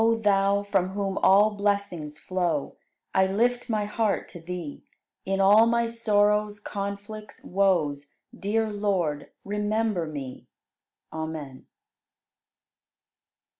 67. 0.01 0.17
O 0.17 0.21
Thou, 0.23 0.63
from 0.63 0.89
whom 0.93 1.17
all 1.19 1.51
blessings 1.51 2.17
flow, 2.17 2.75
I 3.13 3.27
lift 3.27 3.69
my 3.69 3.85
heart 3.85 4.27
to 4.29 4.39
Thee; 4.41 4.83
In 5.25 5.39
all 5.39 5.67
my 5.67 5.85
sorrows, 5.87 6.59
conflicts, 6.59 7.43
woes, 7.43 8.11
Dear 8.35 8.71
Lord, 8.73 9.29
remember 9.45 10.07
me. 10.07 10.47
Amen. 11.13 11.67